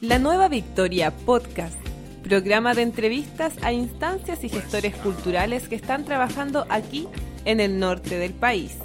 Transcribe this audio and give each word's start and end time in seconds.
La 0.00 0.20
Nueva 0.20 0.46
Victoria 0.46 1.10
Podcast, 1.10 1.76
programa 2.22 2.72
de 2.72 2.82
entrevistas 2.82 3.54
a 3.62 3.72
instancias 3.72 4.44
y 4.44 4.48
gestores 4.48 4.94
culturales 4.94 5.68
que 5.68 5.74
están 5.74 6.04
trabajando 6.04 6.66
aquí 6.68 7.08
en 7.44 7.58
el 7.58 7.80
norte 7.80 8.16
del 8.16 8.32
país. 8.32 8.76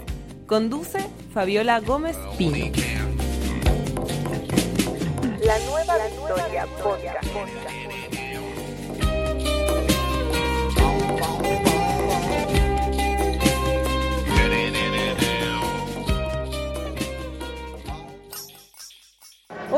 Conduce 0.48 0.98
Fabiola 1.32 1.82
Gómez 1.82 2.18
Pino. 2.36 2.66
La 5.46 5.60
Nueva 5.70 5.98
Victoria 6.08 6.66
Podcast. 6.82 7.83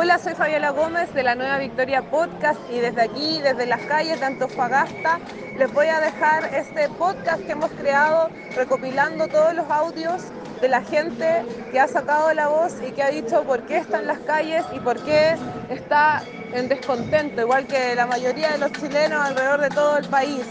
Hola, 0.05 0.19
soy 0.19 0.35
Fabiola 0.35 0.69
Gómez 0.69 1.11
de 1.15 1.23
la 1.23 1.33
Nueva 1.33 1.57
Victoria 1.57 2.03
Podcast 2.03 2.59
y 2.71 2.77
desde 2.77 3.01
aquí, 3.01 3.41
desde 3.41 3.65
las 3.65 3.81
calles 3.85 4.19
de 4.19 4.25
Antofagasta, 4.27 5.17
les 5.57 5.73
voy 5.73 5.87
a 5.87 5.99
dejar 5.99 6.53
este 6.53 6.89
podcast 6.89 7.41
que 7.43 7.53
hemos 7.53 7.71
creado 7.71 8.29
recopilando 8.55 9.27
todos 9.27 9.55
los 9.55 9.67
audios 9.67 10.21
de 10.61 10.69
la 10.69 10.83
gente 10.83 11.43
que 11.71 11.79
ha 11.79 11.87
sacado 11.87 12.31
la 12.35 12.49
voz 12.49 12.75
y 12.87 12.91
que 12.91 13.01
ha 13.01 13.09
dicho 13.09 13.43
por 13.45 13.63
qué 13.63 13.77
está 13.77 13.99
en 13.99 14.05
las 14.05 14.19
calles 14.19 14.63
y 14.75 14.79
por 14.79 15.03
qué 15.03 15.37
está 15.71 16.21
en 16.53 16.69
descontento, 16.69 17.41
igual 17.41 17.65
que 17.65 17.95
la 17.95 18.05
mayoría 18.05 18.51
de 18.51 18.59
los 18.59 18.71
chilenos 18.73 19.19
alrededor 19.25 19.59
de 19.59 19.69
todo 19.69 19.97
el 19.97 20.07
país. 20.07 20.45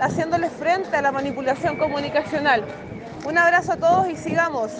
haciéndole 0.00 0.50
frente 0.50 0.96
a 0.96 1.02
la 1.02 1.12
manipulación 1.12 1.76
comunicacional. 1.76 2.64
Un 3.24 3.38
abrazo 3.38 3.72
a 3.72 3.76
todos 3.76 4.08
y 4.08 4.16
sigamos, 4.16 4.72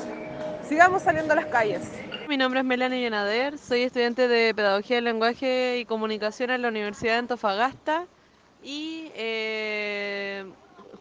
sigamos 0.69 1.03
saliendo 1.03 1.33
a 1.33 1.37
las 1.37 1.47
calles. 1.47 1.83
Mi 2.29 2.37
nombre 2.37 2.61
es 2.61 2.67
Melanie 2.67 3.01
Llenader, 3.01 3.59
soy 3.59 3.83
estudiante 3.83 4.29
de 4.29 4.55
Pedagogía 4.55 4.97
del 4.97 5.05
Lenguaje 5.05 5.79
y 5.79 5.85
Comunicación 5.85 6.51
en 6.51 6.63
la 6.63 6.69
Universidad 6.69 7.15
de 7.15 7.19
Antofagasta 7.19 8.07
y 8.63 9.11
eh, 9.15 10.45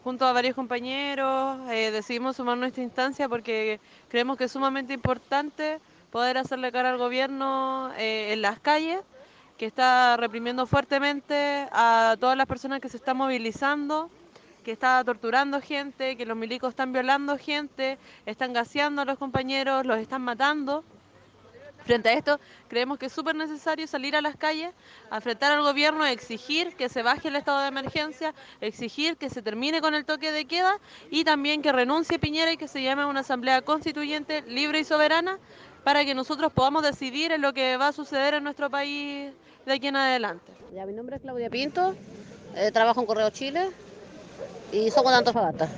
junto 0.02 0.26
a 0.26 0.32
varios 0.32 0.54
compañeros 0.54 1.58
eh, 1.70 1.90
decidimos 1.90 2.36
sumarnos 2.36 2.66
a 2.66 2.68
esta 2.68 2.82
instancia 2.82 3.28
porque 3.28 3.80
creemos 4.08 4.36
que 4.36 4.44
es 4.44 4.52
sumamente 4.52 4.92
importante 4.92 5.80
poder 6.10 6.38
hacerle 6.38 6.72
cara 6.72 6.90
al 6.90 6.98
gobierno 6.98 7.90
eh, 7.96 8.32
en 8.32 8.42
las 8.42 8.60
calles, 8.60 9.00
que 9.56 9.66
está 9.66 10.16
reprimiendo 10.16 10.66
fuertemente 10.66 11.68
a 11.72 12.16
todas 12.20 12.36
las 12.36 12.46
personas 12.46 12.80
que 12.80 12.88
se 12.88 12.98
están 12.98 13.16
movilizando, 13.16 14.10
que 14.64 14.72
está 14.72 15.02
torturando 15.04 15.60
gente, 15.60 16.16
que 16.16 16.26
los 16.26 16.36
milicos 16.36 16.70
están 16.70 16.92
violando 16.92 17.38
gente, 17.38 17.98
están 18.26 18.52
gaseando 18.52 19.02
a 19.02 19.04
los 19.04 19.18
compañeros, 19.18 19.86
los 19.86 19.98
están 19.98 20.22
matando. 20.22 20.84
Frente 21.84 22.08
a 22.10 22.12
esto, 22.12 22.40
creemos 22.68 22.98
que 22.98 23.06
es 23.06 23.12
súper 23.12 23.34
necesario 23.34 23.86
salir 23.86 24.14
a 24.14 24.20
las 24.20 24.36
calles, 24.36 24.72
enfrentar 25.10 25.52
al 25.52 25.62
gobierno, 25.62 26.06
exigir 26.06 26.74
que 26.76 26.88
se 26.88 27.02
baje 27.02 27.28
el 27.28 27.36
estado 27.36 27.60
de 27.60 27.68
emergencia, 27.68 28.34
exigir 28.60 29.16
que 29.16 29.30
se 29.30 29.42
termine 29.42 29.80
con 29.80 29.94
el 29.94 30.04
toque 30.04 30.30
de 30.32 30.44
queda 30.44 30.78
y 31.10 31.24
también 31.24 31.62
que 31.62 31.72
renuncie 31.72 32.18
Piñera 32.18 32.52
y 32.52 32.56
que 32.56 32.68
se 32.68 32.82
llame 32.82 33.04
una 33.04 33.20
asamblea 33.20 33.62
constituyente 33.62 34.42
libre 34.42 34.80
y 34.80 34.84
soberana 34.84 35.38
para 35.84 36.04
que 36.04 36.14
nosotros 36.14 36.52
podamos 36.52 36.82
decidir 36.82 37.34
lo 37.38 37.52
que 37.52 37.76
va 37.76 37.88
a 37.88 37.92
suceder 37.92 38.34
en 38.34 38.44
nuestro 38.44 38.70
país 38.70 39.32
de 39.66 39.72
aquí 39.72 39.88
en 39.88 39.96
adelante. 39.96 40.52
Ya, 40.74 40.86
mi 40.86 40.92
nombre 40.92 41.16
es 41.16 41.22
Claudia 41.22 41.50
Pinto, 41.50 41.94
eh, 42.54 42.70
trabajo 42.70 43.00
en 43.00 43.06
Correo 43.06 43.30
Chile 43.30 43.70
y 44.72 44.90
somos 44.90 45.12
de 45.12 45.18
Antofagasta. 45.18 45.68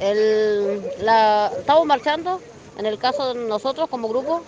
El, 0.00 0.82
la, 1.00 1.50
estamos 1.58 1.86
marchando, 1.86 2.40
en 2.78 2.86
el 2.86 2.98
caso 2.98 3.32
de 3.32 3.40
nosotros 3.46 3.88
como 3.88 4.08
grupo, 4.08 4.42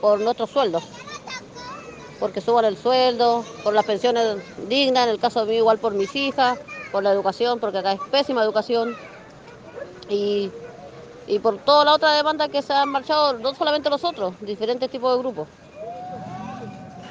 por 0.00 0.20
nuestros 0.20 0.50
sueldos. 0.50 0.84
Porque 2.20 2.40
suban 2.40 2.64
el 2.64 2.76
sueldo, 2.76 3.44
por 3.62 3.74
las 3.74 3.84
pensiones 3.84 4.36
dignas, 4.68 5.04
en 5.04 5.10
el 5.10 5.18
caso 5.18 5.44
de 5.44 5.52
mí 5.52 5.56
igual 5.56 5.78
por 5.78 5.94
mis 5.94 6.14
hijas, 6.14 6.58
por 6.92 7.02
la 7.02 7.10
educación, 7.10 7.58
porque 7.58 7.78
acá 7.78 7.92
es 7.92 8.00
pésima 8.10 8.42
educación. 8.42 8.96
Y, 10.08 10.50
y 11.26 11.38
por 11.38 11.58
toda 11.58 11.84
la 11.84 11.92
otra 11.94 12.12
demanda 12.12 12.48
que 12.48 12.62
se 12.62 12.72
han 12.72 12.88
marchado, 12.88 13.34
no 13.38 13.54
solamente 13.54 13.90
nosotros, 13.90 14.34
diferentes 14.40 14.90
tipos 14.90 15.12
de 15.14 15.18
grupos. 15.18 15.48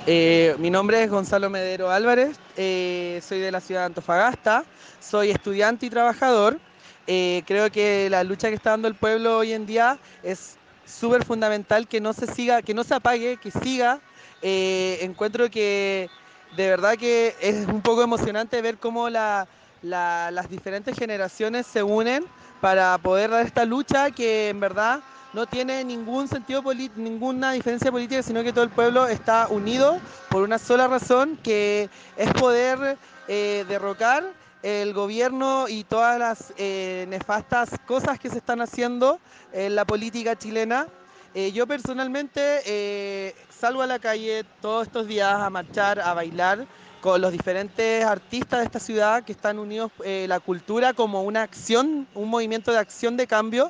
Eh, 0.05 0.55
mi 0.59 0.69
nombre 0.69 1.01
es 1.01 1.09
Gonzalo 1.09 1.49
Medero 1.49 1.89
Álvarez, 1.89 2.37
eh, 2.57 3.21
soy 3.25 3.39
de 3.39 3.51
la 3.51 3.61
ciudad 3.61 3.81
de 3.81 3.85
Antofagasta, 3.85 4.65
soy 4.99 5.31
estudiante 5.31 5.85
y 5.85 5.89
trabajador. 5.89 6.59
Eh, 7.07 7.43
creo 7.45 7.69
que 7.69 8.09
la 8.09 8.23
lucha 8.23 8.49
que 8.49 8.55
está 8.55 8.71
dando 8.71 8.87
el 8.87 8.95
pueblo 8.95 9.37
hoy 9.37 9.51
en 9.53 9.65
día 9.65 9.99
es 10.21 10.57
súper 10.85 11.25
fundamental 11.25 11.87
que 11.87 11.99
no 12.01 12.13
se 12.13 12.27
siga, 12.27 12.61
que 12.61 12.73
no 12.73 12.83
se 12.83 12.95
apague, 12.95 13.37
que 13.37 13.51
siga. 13.51 13.99
Eh, 14.41 14.99
encuentro 15.01 15.49
que 15.49 16.09
de 16.55 16.67
verdad 16.69 16.95
que 16.97 17.35
es 17.41 17.67
un 17.67 17.81
poco 17.81 18.03
emocionante 18.03 18.61
ver 18.61 18.77
cómo 18.77 19.09
la- 19.09 19.47
la- 19.81 20.29
las 20.31 20.49
diferentes 20.49 20.97
generaciones 20.97 21.65
se 21.67 21.83
unen 21.83 22.23
para 22.61 22.97
poder 22.99 23.31
dar 23.31 23.45
esta 23.45 23.65
lucha 23.65 24.11
que 24.11 24.49
en 24.49 24.59
verdad 24.61 25.01
no 25.33 25.45
tiene 25.47 25.83
ningún 25.83 26.27
sentido 26.27 26.63
ninguna 26.95 27.51
diferencia 27.51 27.91
política, 27.91 28.23
sino 28.23 28.43
que 28.43 28.53
todo 28.53 28.63
el 28.63 28.69
pueblo 28.69 29.07
está 29.07 29.47
unido 29.49 29.99
por 30.29 30.43
una 30.43 30.59
sola 30.59 30.87
razón, 30.87 31.37
que 31.43 31.89
es 32.15 32.31
poder 32.33 32.97
eh, 33.27 33.65
derrocar 33.67 34.23
el 34.63 34.93
gobierno 34.93 35.67
y 35.67 35.83
todas 35.83 36.17
las 36.17 36.53
eh, 36.57 37.05
nefastas 37.09 37.69
cosas 37.85 38.17
que 38.17 38.29
se 38.29 38.37
están 38.37 38.61
haciendo 38.61 39.19
en 39.51 39.75
la 39.75 39.85
política 39.85 40.37
chilena. 40.37 40.87
Eh, 41.35 41.51
yo 41.51 41.67
personalmente 41.67 42.61
eh, 42.65 43.35
salgo 43.49 43.81
a 43.81 43.87
la 43.87 43.99
calle 43.99 44.45
todos 44.61 44.87
estos 44.87 45.07
días 45.07 45.33
a 45.33 45.49
marchar, 45.49 45.99
a 45.99 46.13
bailar 46.13 46.65
con 47.01 47.19
los 47.19 47.33
diferentes 47.33 48.05
artistas 48.05 48.61
de 48.61 48.65
esta 48.65 48.79
ciudad 48.79 49.23
que 49.23 49.33
están 49.33 49.59
unidos 49.59 49.91
la 50.05 50.39
cultura 50.39 50.93
como 50.93 51.23
una 51.23 51.41
acción, 51.41 52.07
un 52.15 52.29
movimiento 52.29 52.71
de 52.71 52.77
acción 52.77 53.17
de 53.17 53.27
cambio. 53.27 53.69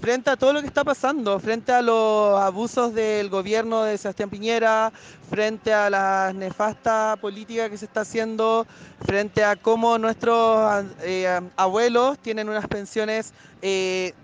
Frente 0.00 0.30
a 0.30 0.36
todo 0.36 0.52
lo 0.52 0.60
que 0.60 0.66
está 0.66 0.84
pasando, 0.84 1.38
frente 1.38 1.72
a 1.72 1.82
los 1.82 2.38
abusos 2.40 2.94
del 2.94 3.28
gobierno 3.28 3.82
de 3.84 3.98
Sebastián 3.98 4.30
Piñera, 4.30 4.92
frente 5.28 5.72
a 5.72 5.90
la 5.90 6.32
nefasta 6.34 7.16
política 7.20 7.68
que 7.68 7.78
se 7.78 7.84
está 7.84 8.00
haciendo, 8.02 8.66
frente 9.04 9.44
a 9.44 9.56
cómo 9.56 9.98
nuestros 9.98 10.84
eh, 11.02 11.40
abuelos 11.56 12.18
tienen 12.18 12.48
unas 12.48 12.66
pensiones 12.68 13.34
eh, 13.60 14.14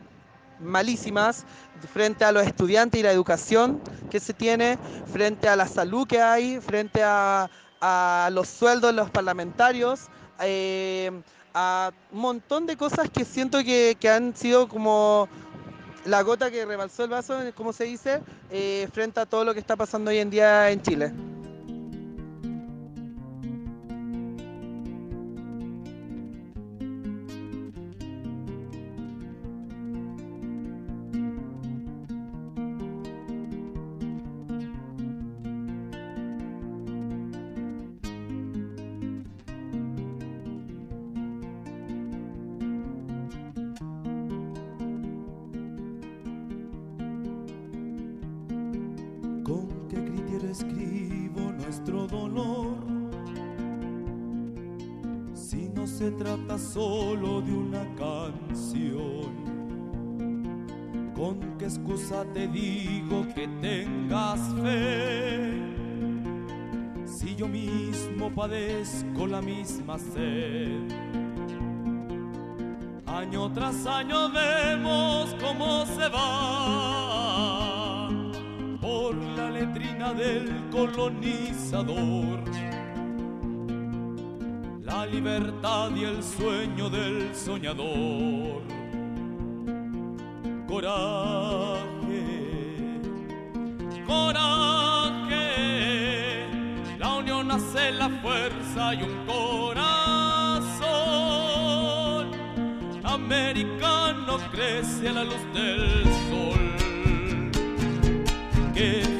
malísimas, 0.59 1.45
frente 1.93 2.25
a 2.25 2.33
los 2.33 2.45
estudiantes 2.47 2.99
y 3.01 3.03
la 3.03 3.13
educación 3.13 3.81
que 4.11 4.21
se 4.21 4.35
tiene, 4.35 4.79
frente 5.07 5.49
a 5.49 5.57
la 5.57 5.69
salud 5.69 6.07
que 6.07 6.21
hay, 6.21 6.61
frente 6.61 7.03
a, 7.05 7.51
a 7.81 8.31
los 8.33 8.49
sueldos 8.49 8.91
de 8.91 8.97
los 8.97 9.11
parlamentarios. 9.11 10.09
eh, 10.41 11.23
a 11.55 11.93
un 12.13 12.21
montón 12.21 12.67
de 12.67 12.77
cosas 12.77 13.11
que 13.11 13.25
siento 13.25 13.59
que, 13.65 13.97
que 13.99 14.09
han 14.11 14.37
sido 14.37 14.69
como 14.69 15.29
la 16.05 16.23
gota 16.23 16.51
que 16.51 16.65
rebalsó 16.65 17.05
el 17.05 17.11
vaso, 17.11 17.39
como 17.55 17.73
se 17.73 17.85
dice, 17.85 18.23
eh, 18.51 18.89
frente 18.93 19.21
a 19.21 19.27
todo 19.27 19.45
lo 19.45 19.55
que 19.55 19.61
está 19.61 19.77
pasando 19.77 20.11
hoy 20.11 20.19
en 20.19 20.31
día 20.31 20.71
en 20.71 20.83
Chile. 20.83 21.13
No 55.79 55.87
se 55.87 56.11
trata 56.11 56.59
solo 56.59 57.41
de 57.41 57.53
una 57.53 57.85
canción. 57.95 59.31
¿Con 61.15 61.57
qué 61.57 61.67
excusa 61.67 62.25
te 62.35 62.49
digo 62.49 63.25
que 63.33 63.47
tengas 63.61 64.41
fe? 64.61 65.53
Si 67.05 67.37
yo 67.37 67.47
mismo 67.47 68.29
padezco 68.35 69.29
la 69.29 69.41
misma 69.41 70.01
sed. 70.01 70.81
Año 73.07 73.53
tras 73.53 73.87
año 73.87 74.31
vemos 74.31 75.37
cómo 75.41 75.87
se 75.87 76.09
va 76.09 78.09
por 78.81 79.15
la 79.15 79.49
letrina 79.51 80.13
del 80.13 80.69
colonizador. 80.71 82.43
Libertad 85.21 85.91
y 85.97 86.05
el 86.05 86.23
sueño 86.23 86.89
del 86.89 87.35
soñador. 87.35 88.63
Coraje, 90.69 92.23
coraje. 94.07 95.57
La 97.01 97.17
unión 97.17 97.51
hace 97.51 97.91
la 97.91 98.09
fuerza 98.09 98.95
y 98.95 99.03
un 99.03 99.27
corazón. 99.27 99.89
Americano 103.03 104.39
crece 104.53 105.09
a 105.09 105.15
la 105.15 105.25
luz 105.25 105.43
del 105.53 106.05
sol 106.31 106.77
que 108.73 109.18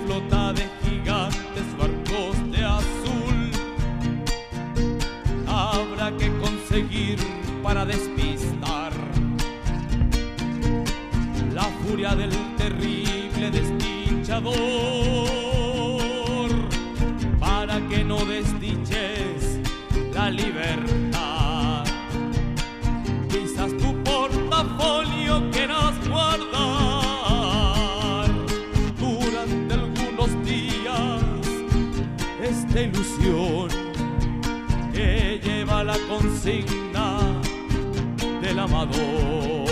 para 7.69 7.85
despistar 7.85 8.93
la 11.53 11.65
furia 11.83 12.15
del 12.15 12.31
terrible 12.57 13.51
desdichador, 13.51 14.57
para 17.39 17.79
que 17.89 18.03
no 18.03 18.25
desdiches 18.25 19.61
la 20.15 20.31
libertad. 20.31 21.85
Quizás 23.29 23.77
tu 23.77 23.95
portafolio 24.03 25.51
quieras 25.51 25.93
guardar 26.09 26.49
durante 28.99 29.75
algunos 29.75 30.31
días 30.43 31.23
esta 32.43 32.81
ilusión 32.81 33.69
que 34.91 35.39
lleva 35.45 35.85
la 35.85 35.99
consigna 36.09 36.78
amador. 38.69 39.67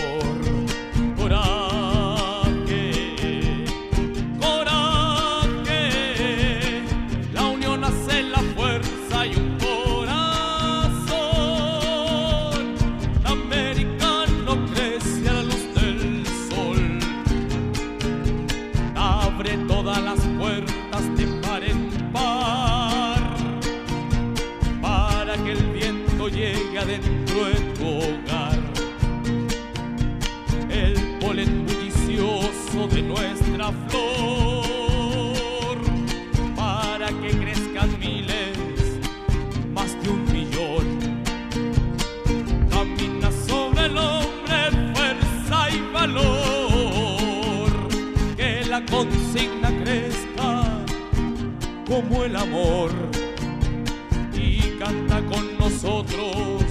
Coraje, 1.16 2.84
coraje, 4.40 5.82
la 7.32 7.44
unión 7.44 7.84
hace 7.84 8.22
la 8.22 8.38
fuerza 8.54 9.26
y 9.26 9.34
un 9.36 9.58
corazón 9.58 10.16
americano 13.24 14.66
crece 14.72 15.28
a 15.28 15.32
la 15.34 15.42
luz 15.42 15.74
del 15.74 16.26
sol. 16.48 16.98
Abre 18.94 19.58
todas 19.68 20.02
las 20.02 20.20
puertas 20.38 21.16
de 21.16 21.26
par 21.42 21.62
en 21.64 21.90
par 22.12 23.36
para 24.80 25.36
que 25.44 25.52
el 25.52 25.66
viento 25.72 26.28
llegue 26.28 26.78
adentro 26.78 27.44
de 27.44 27.54
tu 27.74 27.86
hogar. 27.86 28.45
De 32.88 33.02
nuestra 33.02 33.72
flor 33.88 35.78
para 36.54 37.08
que 37.08 37.30
crezcan 37.30 37.98
miles, 37.98 38.56
más 39.72 40.00
de 40.02 40.10
un 40.10 40.24
millón. 40.32 41.00
Camina 42.70 43.30
sobre 43.46 43.86
el 43.86 43.96
hombre, 43.96 44.70
fuerza 44.94 45.70
y 45.70 45.80
valor. 45.92 47.70
Que 48.36 48.64
la 48.66 48.84
consigna 48.86 49.70
crezca 49.82 50.84
como 51.88 52.24
el 52.24 52.36
amor. 52.36 52.92
Y 54.32 54.60
canta 54.78 55.22
con 55.26 55.58
nosotros 55.58 56.62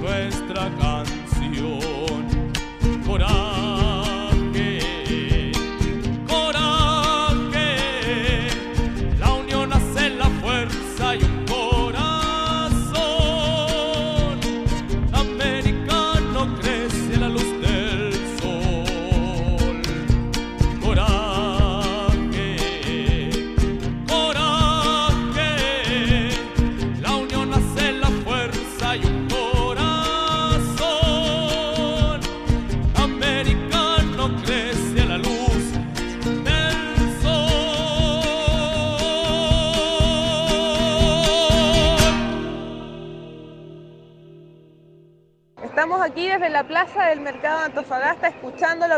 nuestra 0.00 0.70
canción. 0.78 2.28
Coraje, 3.06 3.57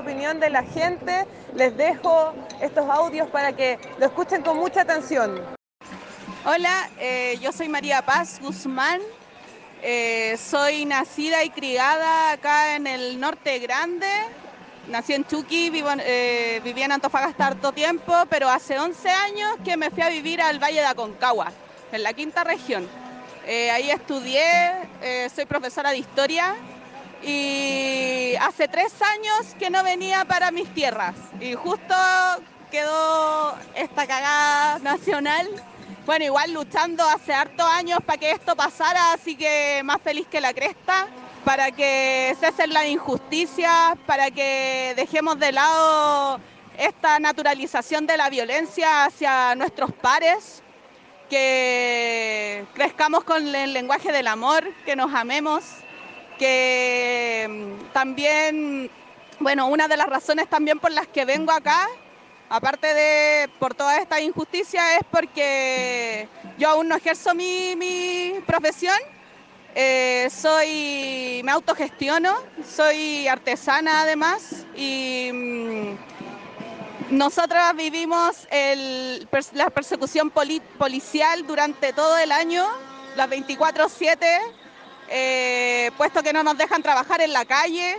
opinión 0.00 0.41
de 0.41 0.50
la 0.50 0.62
gente. 0.64 1.26
Les 1.55 1.76
dejo 1.76 2.35
estos 2.61 2.88
audios 2.88 3.29
para 3.29 3.52
que 3.52 3.79
lo 3.99 4.06
escuchen 4.06 4.43
con 4.43 4.56
mucha 4.58 4.82
atención. 4.82 5.41
Hola, 6.44 6.88
eh, 6.99 7.38
yo 7.41 7.52
soy 7.52 7.69
María 7.69 8.02
Paz 8.02 8.41
Guzmán. 8.41 9.00
Eh, 9.82 10.37
soy 10.38 10.85
nacida 10.85 11.44
y 11.44 11.50
criada 11.50 12.32
acá 12.32 12.76
en 12.76 12.87
el 12.87 13.20
norte 13.20 13.58
grande. 13.58 14.08
Nací 14.88 15.12
en 15.12 15.25
Chuqui, 15.25 15.70
eh, 16.00 16.61
viví 16.64 16.82
en 16.82 16.93
Antofagasta 16.93 17.46
harto 17.46 17.73
tiempo, 17.73 18.12
pero 18.29 18.49
hace 18.49 18.79
11 18.79 19.08
años 19.08 19.56
que 19.64 19.76
me 19.76 19.91
fui 19.91 20.03
a 20.03 20.08
vivir 20.08 20.41
al 20.41 20.58
Valle 20.58 20.81
de 20.81 20.87
Aconcagua, 20.87 21.53
en 21.93 22.03
la 22.03 22.12
quinta 22.12 22.43
región. 22.43 22.88
Eh, 23.46 23.70
ahí 23.70 23.91
estudié, 23.91 24.88
soy 25.35 25.46
profesora 25.46 25.91
de 25.91 25.99
historia 25.99 26.55
y 27.22 28.34
hace 28.40 28.69
tres 28.69 28.93
años 29.02 29.55
que 29.58 29.70
no 29.70 29.82
venía 29.82 30.25
para 30.25 30.50
mis 30.50 30.72
tierras 30.75 31.14
y 31.41 31.55
justo 31.55 31.94
quedó 32.70 33.56
esta 33.74 34.06
cagada 34.06 34.79
nacional. 34.79 35.48
Bueno, 36.06 36.24
igual 36.24 36.53
luchando 36.53 37.05
hace 37.05 37.34
hartos 37.34 37.67
años 37.67 37.98
para 38.05 38.19
que 38.19 38.31
esto 38.32 38.56
pasara, 38.56 39.12
así 39.12 39.36
que 39.36 39.82
más 39.84 40.00
feliz 40.03 40.27
que 40.29 40.41
la 40.41 40.55
cresta, 40.55 41.08
para 41.44 41.70
que 41.70 42.34
cesen 42.41 42.72
las 42.72 42.86
injusticias, 42.86 43.96
para 44.06 44.31
que 44.31 44.94
dejemos 44.96 45.39
de 45.39 45.53
lado 45.53 46.41
esta 46.79 47.19
naturalización 47.19 48.06
de 48.06 48.17
la 48.17 48.31
violencia 48.31 49.05
hacia 49.05 49.55
nuestros 49.55 49.93
pares, 49.93 50.62
que 51.29 52.65
crezcamos 52.74 53.24
con 53.24 53.55
el 53.55 53.72
lenguaje 53.72 54.10
del 54.10 54.27
amor, 54.27 54.65
que 54.84 54.96
nos 54.96 55.15
amemos, 55.15 55.65
que 56.41 57.47
mm, 57.49 57.93
también, 57.93 58.91
bueno, 59.41 59.69
una 59.69 59.87
de 59.89 59.97
las 59.99 60.09
razones 60.09 60.49
también 60.49 60.79
por 60.81 60.91
las 60.91 61.06
que 61.06 61.27
vengo 61.27 61.53
acá, 61.53 61.87
aparte 62.49 62.94
de 62.94 63.49
por 63.59 63.75
toda 63.75 63.99
esta 63.99 64.19
injusticia, 64.20 64.97
es 64.97 65.03
porque 65.11 66.27
yo 66.59 66.70
aún 66.70 66.89
no 66.89 66.97
ejerzo 66.97 67.35
mi, 67.35 67.77
mi 67.77 68.32
profesión. 68.47 68.97
Eh, 69.75 70.29
soy, 70.31 71.43
me 71.44 71.53
autogestiono, 71.53 72.35
soy 72.75 73.29
artesana 73.29 74.01
además 74.03 74.67
y 74.77 75.31
mm, 75.32 75.94
nosotras 77.11 77.77
vivimos 77.77 78.49
el- 78.51 79.29
la 79.53 79.70
persecución 79.70 80.31
poli- 80.31 80.63
policial 80.79 81.47
durante 81.47 81.93
todo 81.93 82.19
el 82.19 82.32
año, 82.32 82.65
las 83.17 83.29
24/7, 83.29 84.27
eh, 85.10 85.90
puesto 85.96 86.22
que 86.22 86.32
no 86.32 86.43
nos 86.43 86.56
dejan 86.56 86.82
trabajar 86.82 87.20
en 87.20 87.32
la 87.32 87.44
calle 87.44 87.98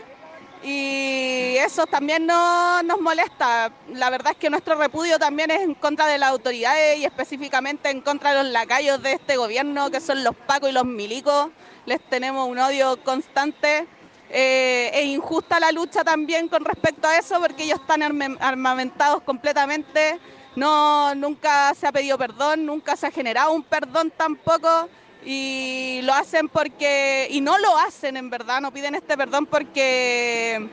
y 0.63 1.55
eso 1.57 1.85
también 1.87 2.25
no- 2.25 2.81
nos 2.83 3.01
molesta. 3.01 3.71
La 3.93 4.09
verdad 4.09 4.31
es 4.33 4.37
que 4.37 4.49
nuestro 4.49 4.75
repudio 4.75 5.19
también 5.19 5.51
es 5.51 5.61
en 5.61 5.73
contra 5.73 6.07
de 6.07 6.17
las 6.17 6.29
autoridades 6.29 6.99
y 6.99 7.05
específicamente 7.05 7.89
en 7.89 8.01
contra 8.01 8.31
de 8.33 8.43
los 8.43 8.51
lacayos 8.51 9.01
de 9.01 9.13
este 9.13 9.37
gobierno, 9.37 9.89
que 9.89 9.99
son 9.99 10.23
los 10.23 10.35
pacos 10.35 10.69
y 10.69 10.73
los 10.73 10.85
milicos. 10.85 11.49
Les 11.85 11.99
tenemos 12.09 12.47
un 12.47 12.59
odio 12.59 13.01
constante. 13.03 13.87
Es 14.29 15.05
injusta 15.05 15.59
la 15.59 15.71
lucha 15.73 16.05
también 16.05 16.47
con 16.47 16.63
respecto 16.63 17.07
a 17.07 17.17
eso 17.17 17.41
porque 17.41 17.63
ellos 17.63 17.79
están 17.81 18.01
armamentados 18.39 19.23
completamente. 19.23 20.19
No, 20.55 21.13
nunca 21.15 21.73
se 21.73 21.87
ha 21.87 21.91
pedido 21.91 22.17
perdón, 22.17 22.65
nunca 22.65 22.95
se 22.95 23.07
ha 23.07 23.11
generado 23.11 23.51
un 23.51 23.63
perdón 23.63 24.11
tampoco 24.15 24.87
y 25.23 25.99
lo 26.03 26.13
hacen 26.13 26.49
porque 26.49 27.27
y 27.29 27.41
no 27.41 27.57
lo 27.57 27.77
hacen 27.77 28.17
en 28.17 28.29
verdad, 28.29 28.61
no 28.61 28.71
piden 28.71 28.95
este 28.95 29.17
perdón 29.17 29.45
porque 29.45 30.69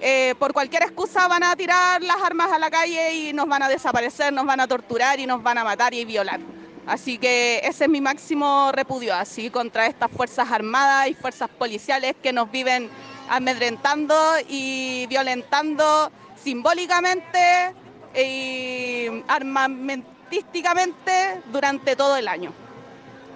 eh, 0.00 0.34
por 0.38 0.52
cualquier 0.52 0.82
excusa 0.82 1.28
van 1.28 1.44
a 1.44 1.56
tirar 1.56 2.02
las 2.02 2.16
armas 2.22 2.52
a 2.52 2.58
la 2.58 2.70
calle 2.70 3.14
y 3.14 3.32
nos 3.32 3.46
van 3.46 3.62
a 3.62 3.68
desaparecer, 3.68 4.32
nos 4.32 4.46
van 4.46 4.60
a 4.60 4.66
torturar 4.66 5.20
y 5.20 5.26
nos 5.26 5.42
van 5.42 5.58
a 5.58 5.64
matar 5.64 5.94
y 5.94 6.04
violar. 6.04 6.40
Así 6.86 7.16
que 7.16 7.60
ese 7.64 7.84
es 7.84 7.90
mi 7.90 8.02
máximo 8.02 8.70
repudio, 8.72 9.14
así 9.14 9.48
contra 9.48 9.86
estas 9.86 10.10
fuerzas 10.10 10.50
armadas 10.50 11.08
y 11.08 11.14
fuerzas 11.14 11.48
policiales 11.48 12.14
que 12.22 12.32
nos 12.32 12.50
viven 12.50 12.90
amedrentando 13.30 14.14
y 14.48 15.06
violentando 15.06 16.10
simbólicamente 16.36 17.74
y 18.14 19.06
armamentísticamente 19.28 21.40
durante 21.50 21.96
todo 21.96 22.18
el 22.18 22.28
año. 22.28 22.63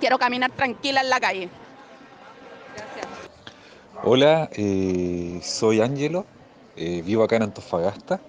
Quiero 0.00 0.18
caminar 0.18 0.50
tranquila 0.52 1.00
en 1.00 1.10
la 1.10 1.20
calle. 1.20 1.48
Hola, 4.04 4.48
eh, 4.52 5.40
soy 5.42 5.80
Ángelo, 5.80 6.26
eh, 6.76 7.02
vivo 7.02 7.24
acá 7.24 7.36
en 7.36 7.42
Antofagasta 7.42 8.20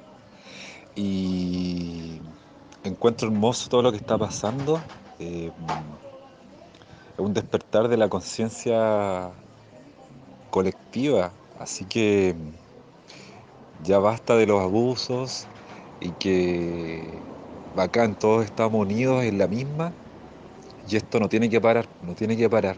y 0.96 2.22
encuentro 2.84 3.28
hermoso 3.28 3.70
todo 3.70 3.84
lo 3.84 3.92
que 3.92 3.98
está 3.98 4.18
pasando. 4.18 4.82
eh, 5.20 5.52
un 7.18 7.34
despertar 7.34 7.88
de 7.90 7.98
la 7.98 8.08
conciencia 8.08 9.32
colectiva, 10.50 11.34
así 11.60 11.86
que 11.86 12.36
ya 13.84 14.00
basta 14.00 14.36
de 14.36 14.48
los 14.48 14.62
abusos 14.62 15.48
y 16.00 16.12
que 16.14 17.22
bacán, 17.76 18.16
todos 18.16 18.46
estamos 18.46 18.82
unidos 18.82 19.24
en 19.24 19.38
la 19.38 19.48
misma 19.48 19.94
y 20.90 20.96
esto 20.98 21.20
no 21.20 21.30
tiene 21.30 21.50
que 21.50 21.62
parar, 21.62 21.86
no 22.02 22.14
tiene 22.16 22.36
que 22.36 22.50
parar. 22.50 22.76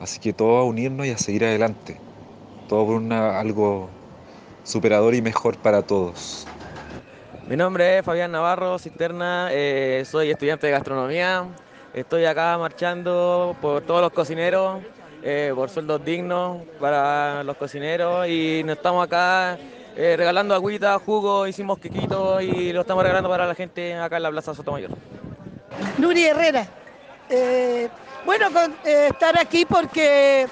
Así 0.00 0.20
que 0.20 0.32
todos 0.32 0.60
a 0.60 0.62
unirnos 0.64 1.06
y 1.06 1.10
a 1.10 1.18
seguir 1.18 1.44
adelante. 1.44 1.98
Todo 2.68 2.86
por 2.86 2.96
una, 2.96 3.38
algo 3.38 3.88
superador 4.64 5.14
y 5.14 5.22
mejor 5.22 5.56
para 5.58 5.82
todos. 5.82 6.46
Mi 7.48 7.56
nombre 7.56 7.98
es 7.98 8.04
Fabián 8.04 8.32
Navarro, 8.32 8.78
Cisterna, 8.78 9.48
eh, 9.52 10.04
soy 10.06 10.30
estudiante 10.30 10.66
de 10.66 10.72
gastronomía. 10.72 11.44
Estoy 11.92 12.24
acá 12.24 12.56
marchando 12.58 13.54
por 13.60 13.82
todos 13.82 14.00
los 14.00 14.12
cocineros, 14.12 14.82
eh, 15.22 15.52
por 15.54 15.70
sueldos 15.70 16.04
dignos 16.04 16.62
para 16.80 17.44
los 17.44 17.56
cocineros 17.56 18.26
y 18.28 18.62
nos 18.64 18.76
estamos 18.76 19.04
acá 19.04 19.58
eh, 19.96 20.16
regalando 20.16 20.54
agüita, 20.54 20.98
jugo, 20.98 21.46
hicimos 21.46 21.78
quequitos 21.78 22.42
y 22.42 22.72
lo 22.72 22.80
estamos 22.80 23.02
regalando 23.04 23.28
para 23.28 23.46
la 23.46 23.54
gente 23.54 23.94
acá 23.94 24.16
en 24.16 24.24
la 24.24 24.30
Plaza 24.30 24.54
Sotomayor. 24.54 24.90
Nuri 25.98 26.24
Herrera. 26.24 26.66
Eh, 27.28 27.88
bueno, 28.24 28.46
eh, 28.84 29.08
estar 29.10 29.38
aquí 29.38 29.64
porque 29.64 30.48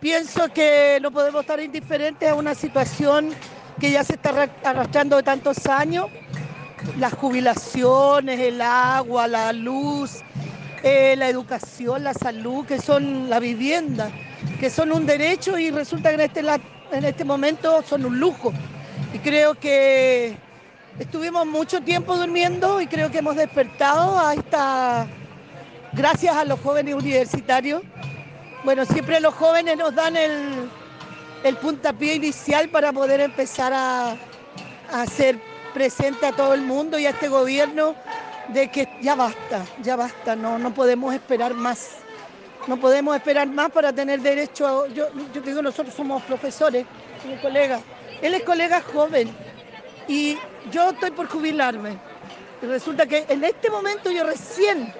pienso 0.00 0.48
que 0.52 0.98
no 1.02 1.10
podemos 1.12 1.40
estar 1.42 1.60
indiferentes 1.60 2.28
a 2.28 2.34
una 2.34 2.54
situación 2.54 3.36
que 3.78 3.92
ya 3.92 4.04
se 4.04 4.14
está 4.14 4.30
arra- 4.30 4.50
arrastrando 4.64 5.16
de 5.16 5.22
tantos 5.22 5.66
años. 5.66 6.10
Las 6.96 7.12
jubilaciones, 7.14 8.40
el 8.40 8.60
agua, 8.62 9.28
la 9.28 9.52
luz, 9.52 10.24
eh, 10.82 11.14
la 11.16 11.28
educación, 11.28 12.02
la 12.04 12.14
salud, 12.14 12.66
que 12.66 12.80
son 12.80 13.28
la 13.28 13.38
vivienda, 13.38 14.14
que 14.58 14.70
son 14.70 14.92
un 14.92 15.06
derecho 15.06 15.58
y 15.58 15.70
resulta 15.70 16.08
que 16.10 16.14
en 16.16 16.20
este, 16.22 16.40
en 16.92 17.04
este 17.04 17.24
momento 17.24 17.82
son 17.82 18.06
un 18.06 18.18
lujo. 18.18 18.56
Y 19.12 19.20
creo 19.20 19.54
que 19.54 20.42
estuvimos 20.98 21.46
mucho 21.46 21.82
tiempo 21.82 22.16
durmiendo 22.16 22.80
y 22.80 22.88
creo 22.88 23.10
que 23.10 23.18
hemos 23.18 23.36
despertado 23.36 24.18
a 24.18 24.34
esta, 24.34 25.06
gracias 25.92 26.36
a 26.36 26.44
los 26.44 26.60
jóvenes 26.60 26.94
universitarios. 26.94 27.82
Bueno, 28.64 28.84
siempre 28.84 29.20
los 29.20 29.34
jóvenes 29.34 29.76
nos 29.76 29.94
dan 29.94 30.16
el, 30.16 30.70
el 31.44 31.56
puntapié 31.56 32.14
inicial 32.14 32.68
para 32.68 32.92
poder 32.92 33.20
empezar 33.20 33.72
a, 33.72 34.10
a 34.10 35.02
hacer 35.02 35.38
presente 35.72 36.26
a 36.26 36.32
todo 36.32 36.54
el 36.54 36.62
mundo 36.62 36.98
y 36.98 37.06
a 37.06 37.10
este 37.10 37.28
gobierno 37.28 37.94
de 38.48 38.68
que 38.70 38.88
ya 39.00 39.14
basta, 39.14 39.64
ya 39.82 39.96
basta, 39.96 40.36
no, 40.36 40.58
no 40.58 40.74
podemos 40.74 41.14
esperar 41.14 41.54
más. 41.54 41.96
No 42.66 42.76
podemos 42.76 43.16
esperar 43.16 43.48
más 43.48 43.70
para 43.70 43.92
tener 43.92 44.20
derecho 44.20 44.66
a... 44.66 44.88
Yo, 44.88 45.06
yo 45.32 45.40
digo, 45.40 45.62
nosotros 45.62 45.94
somos 45.94 46.22
profesores, 46.24 46.84
mi 47.26 47.36
colega. 47.38 47.80
Él 48.20 48.34
es 48.34 48.42
colega 48.42 48.82
joven 48.82 49.34
y 50.06 50.36
yo 50.70 50.90
estoy 50.90 51.10
por 51.12 51.26
jubilarme. 51.26 51.98
Y 52.60 52.66
resulta 52.66 53.06
que 53.06 53.24
en 53.28 53.42
este 53.44 53.70
momento 53.70 54.10
yo 54.10 54.24
recién 54.24 54.92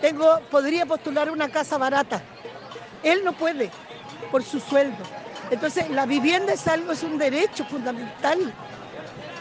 tengo, 0.00 0.40
podría 0.50 0.86
postular 0.86 1.30
una 1.30 1.48
casa 1.48 1.78
barata. 1.78 2.22
Él 3.02 3.22
no 3.24 3.32
puede 3.32 3.70
por 4.30 4.42
su 4.42 4.60
sueldo. 4.60 5.04
Entonces, 5.50 5.90
la 5.90 6.06
vivienda 6.06 6.52
es 6.52 6.66
algo, 6.68 6.92
es 6.92 7.02
un 7.02 7.18
derecho 7.18 7.64
fundamental. 7.64 8.52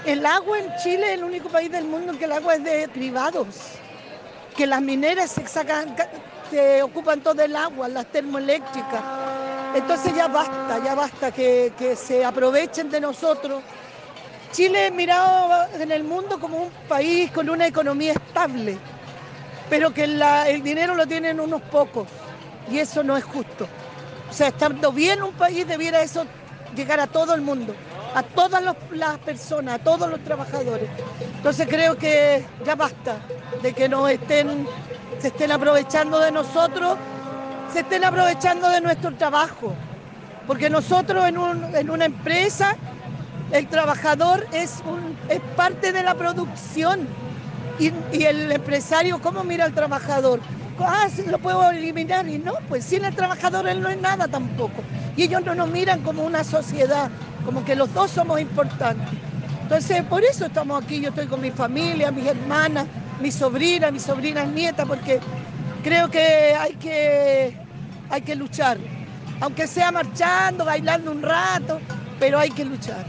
El 0.06 0.26
agua 0.26 0.60
en 0.60 0.74
Chile 0.82 1.08
es 1.08 1.20
el 1.20 1.24
único 1.24 1.50
país 1.50 1.72
del 1.72 1.86
mundo 1.86 2.14
en 2.14 2.20
que 2.20 2.26
el 2.26 2.32
agua 2.32 2.56
es 2.56 2.64
de 2.64 2.88
privados. 2.90 3.48
Que 4.56 4.66
las 4.66 4.82
mineras 4.82 5.32
se 5.32 5.46
sacan, 5.48 5.96
se 6.50 6.82
ocupan 6.82 7.22
todo 7.22 7.42
el 7.44 7.56
agua, 7.56 7.88
las 7.88 8.06
termoeléctricas. 8.08 9.02
Entonces 9.76 10.16
ya 10.16 10.28
basta, 10.28 10.82
ya 10.84 10.96
basta 10.96 11.32
que, 11.32 11.74
que 11.78 11.96
se 11.96 12.26
aprovechen 12.26 12.90
de 12.90 13.02
nosotros. 13.02 13.62
Chile 14.52 14.88
es 14.88 14.94
mirado 14.94 15.68
en 15.80 15.92
el 15.92 16.04
mundo 16.04 16.40
como 16.40 16.58
un 16.58 16.72
país 16.88 17.32
con 17.32 17.50
una 17.50 17.68
economía 17.68 18.14
estable, 18.14 18.80
pero 19.70 19.92
que 19.92 20.04
el 20.06 20.64
dinero 20.64 20.96
lo 20.96 21.06
tienen 21.08 21.40
unos 21.40 21.62
pocos 21.62 22.08
y 22.72 22.80
eso 22.80 23.04
no 23.04 23.16
es 23.16 23.24
justo. 23.24 23.66
O 24.30 24.34
sea, 24.34 24.48
estando 24.50 24.92
bien 24.92 25.22
un 25.22 25.34
país 25.34 25.66
debiera 25.68 26.02
eso 26.02 26.26
llegar 26.76 27.00
a 27.00 27.08
todo 27.08 27.34
el 27.36 27.42
mundo, 27.42 27.74
a 28.16 28.24
todas 28.24 28.64
las 28.64 29.18
personas, 29.20 29.76
a 29.76 29.80
todos 29.80 30.10
los 30.10 30.24
trabajadores. 30.24 30.90
Entonces 31.22 31.68
creo 31.70 31.96
que 31.96 32.46
ya 32.66 32.76
basta 32.76 33.22
de 33.62 33.74
que 33.74 33.88
nos 33.90 34.10
estén, 34.10 34.68
se 35.22 35.28
estén 35.28 35.52
aprovechando 35.52 36.20
de 36.20 36.32
nosotros, 36.32 36.98
se 37.72 37.82
estén 37.82 38.04
aprovechando 38.04 38.70
de 38.70 38.82
nuestro 38.82 39.16
trabajo. 39.16 39.76
Porque 40.48 40.70
nosotros 40.70 41.26
en, 41.28 41.38
un- 41.38 41.76
en 41.76 41.90
una 41.92 42.06
empresa, 42.06 42.76
el 43.52 43.68
trabajador 43.68 44.48
es, 44.52 44.82
un- 44.84 45.16
es 45.28 45.42
parte 45.56 45.92
de 45.92 46.04
la 46.04 46.16
producción. 46.16 47.29
Y, 47.80 47.94
el 48.24 48.52
empresario, 48.52 49.22
¿cómo 49.22 49.44
mira 49.44 49.64
al 49.66 49.74
trabajador? 49.74 50.42
Ah, 50.80 51.08
lo 51.28 51.40
puedo 51.40 51.72
eliminar. 51.72 52.28
Y 52.28 52.38
no, 52.38 52.54
pues 52.68 52.84
sin 52.84 53.06
el 53.06 53.16
trabajador 53.16 53.68
él 53.68 53.82
no 53.82 53.90
es 53.90 54.00
nada 54.00 54.28
tampoco. 54.28 54.84
Y 55.16 55.24
ellos 55.24 55.44
no 55.46 55.56
nos 55.56 55.70
miran 55.70 56.02
como 56.02 56.24
una 56.24 56.44
sociedad, 56.44 57.10
como 57.46 57.64
que 57.64 57.76
los 57.76 57.94
dos 57.94 58.12
somos 58.12 58.42
importantes. 58.42 59.08
Entonces, 59.62 60.04
por 60.04 60.24
eso 60.24 60.46
estamos 60.46 60.84
aquí. 60.84 61.00
Yo 61.00 61.10
estoy 61.10 61.28
con 61.28 61.42
mi 61.42 61.52
familia, 61.52 62.12
mis 62.12 62.26
hermanas, 62.26 62.86
mis 63.22 63.36
sobrinas, 63.36 63.94
mis 63.94 64.04
sobrinas 64.04 64.48
nietas, 64.50 64.86
porque 64.86 65.20
creo 65.84 66.10
que 66.10 66.54
hay 66.56 66.74
que, 66.76 67.58
hay 68.10 68.22
que 68.22 68.36
luchar. 68.36 68.78
Aunque 69.40 69.68
sea 69.68 69.92
marchando, 69.92 70.66
bailando 70.66 71.12
un 71.12 71.22
rato, 71.22 71.80
pero 72.20 72.40
hay 72.40 72.50
que 72.52 72.66
luchar. 72.66 73.06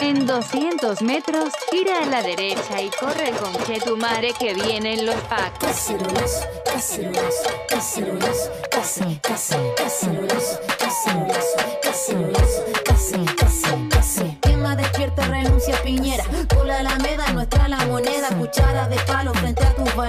En 0.00 0.26
200 0.26 1.02
metros, 1.02 1.52
gira 1.70 2.02
a 2.02 2.06
la 2.06 2.22
derecha 2.22 2.80
y 2.80 2.88
corre 2.90 3.32
con 3.32 3.52
Chetumare 3.64 4.32
que 4.32 4.54
vienen 4.54 5.04
los 5.04 5.16
packs. 5.22 5.58
Cacerolazo, 5.58 6.46
cacerolazo, 6.64 7.50
cacerolazo, 7.68 8.50
case, 8.70 9.20
case, 9.22 9.56
cacerolazo, 9.76 10.60
cacerolazo, 10.78 11.56
cacerolazo, 11.82 12.64
case, 12.84 13.24
case, 13.36 13.88
case. 13.90 14.38
Tema 14.40 14.76
despierta, 14.76 15.26
renuncia 15.26 15.80
Piñera. 15.82 16.24
Por 16.48 16.66
la 16.66 16.78
Alameda, 16.78 17.32
nuestra 17.32 17.68
la 17.68 17.84
moneda. 17.86 18.28
Cuchara 18.38 18.88
de 18.88 18.96
palo 19.00 19.27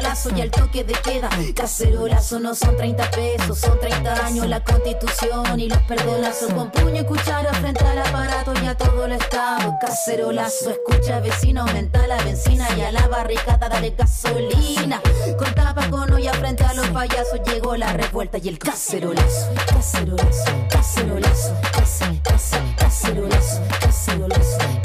y 0.10 0.42
al 0.42 0.50
toque 0.50 0.84
de 0.84 0.94
queda. 0.94 1.30
Cacerolazo 1.56 2.40
no 2.40 2.56
son 2.56 2.76
30 2.76 3.12
pesos, 3.12 3.60
son 3.60 3.80
30 3.80 4.26
años 4.26 4.48
la 4.48 4.64
constitución 4.64 5.60
y 5.60 5.70
los 5.70 5.78
perdonazos. 5.84 6.52
Con 6.52 6.72
puño 6.72 7.02
y 7.02 7.06
cuchara 7.06 7.54
frente 7.54 7.86
al 7.86 8.00
aparato 8.00 8.54
y 8.64 8.66
a 8.66 8.76
todo 8.76 9.06
el 9.06 9.12
estado. 9.12 9.78
Cacerolazo, 9.80 10.72
escucha 10.72 11.20
vecino, 11.20 11.62
aumenta 11.62 12.08
la 12.08 12.18
benzina 12.24 12.68
y 12.76 12.82
a 12.82 12.92
la 12.92 13.08
barricada 13.08 13.70
dale 13.70 13.92
gasolina. 13.92 15.00
Con 15.38 15.54
tapa 15.54 15.88
con 15.92 16.12
olla 16.12 16.34
frente 16.34 16.64
a 16.64 16.74
los 16.74 16.88
payasos 16.88 17.42
llegó 17.46 17.76
la 17.78 17.94
revuelta 17.94 18.40
y 18.40 18.50
el 18.50 18.58
cacerolazo. 18.58 19.54
Cacerolazo, 19.68 20.52
cacerolazo, 20.72 21.56
cacerolazo, 21.72 22.58
cacerolazo, 22.80 23.62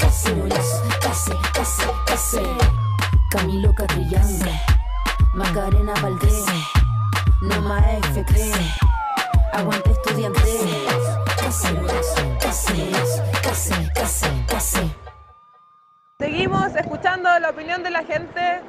cacerolazo, 0.00 0.82
case, 1.00 1.32
case, 1.54 1.82
case. 2.06 2.42
Camilo 3.30 3.74
Catrillanza, 3.74 4.83
Macarena 5.34 5.94
Valdés, 6.00 6.44
Noma 7.42 7.84
FP, 7.98 8.52
aguante 9.52 9.90
estudiante. 9.90 10.40
Cacerolazo, 11.36 12.38
cacerolazo, 12.40 13.22
case, 13.42 13.88
case, 13.94 14.28
case. 14.46 14.80
Seguimos 16.20 16.76
escuchando 16.76 17.28
la 17.40 17.50
opinión 17.50 17.82
de 17.82 17.90
la 17.90 18.04
gente. 18.04 18.60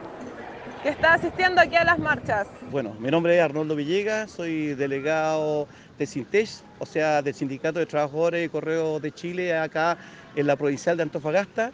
que 0.81 0.89
está 0.89 1.13
asistiendo 1.15 1.61
aquí 1.61 1.75
a 1.75 1.83
las 1.83 1.97
marchas. 1.97 2.47
Bueno, 2.69 2.95
mi 2.99 3.09
nombre 3.09 3.35
es 3.35 3.43
Arnoldo 3.43 3.75
Villegas, 3.75 4.29
soy 4.29 4.75
delegado 4.75 5.67
de 5.97 6.05
Sintech, 6.05 6.49
o 6.77 6.85
sea, 6.85 7.23
del 7.23 7.33
Sindicato 7.33 7.79
de 7.79 7.87
Trabajadores 7.87 8.41
de 8.41 8.49
Correo 8.49 8.99
de 8.99 9.11
Chile, 9.11 9.57
acá 9.57 9.97
en 10.35 10.45
la 10.45 10.55
provincial 10.55 10.95
de 10.97 11.03
Antofagasta. 11.03 11.71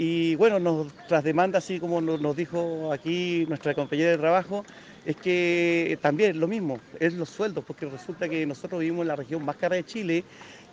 Y 0.00 0.36
bueno, 0.36 0.60
nuestras 0.60 1.24
demandas, 1.24 1.64
así 1.64 1.80
como 1.80 2.00
nos 2.00 2.36
dijo 2.36 2.92
aquí 2.92 3.44
nuestra 3.48 3.74
compañera 3.74 4.12
de 4.12 4.18
trabajo, 4.18 4.64
es 5.04 5.16
que 5.16 5.98
también 6.00 6.38
lo 6.38 6.46
mismo, 6.46 6.78
es 7.00 7.14
los 7.14 7.28
sueldos, 7.28 7.64
porque 7.66 7.84
resulta 7.86 8.28
que 8.28 8.46
nosotros 8.46 8.78
vivimos 8.80 9.02
en 9.02 9.08
la 9.08 9.16
región 9.16 9.44
más 9.44 9.56
cara 9.56 9.74
de 9.74 9.84
Chile 9.84 10.22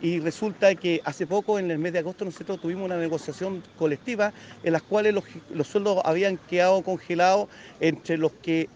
y 0.00 0.20
resulta 0.20 0.76
que 0.76 1.00
hace 1.04 1.26
poco, 1.26 1.58
en 1.58 1.72
el 1.72 1.78
mes 1.78 1.92
de 1.94 1.98
agosto, 1.98 2.24
nosotros 2.24 2.60
tuvimos 2.60 2.84
una 2.84 2.98
negociación 2.98 3.64
colectiva 3.76 4.32
en 4.62 4.72
las 4.72 4.82
cuales 4.82 5.12
los, 5.12 5.24
los 5.50 5.66
sueldos 5.66 6.00
habían 6.04 6.36
quedado 6.36 6.82
congelados 6.82 7.48
entre 7.80 8.18
los 8.18 8.30
que 8.30 8.68